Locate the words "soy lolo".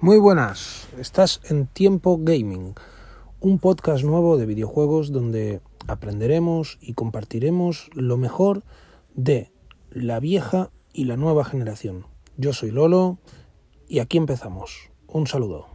12.52-13.18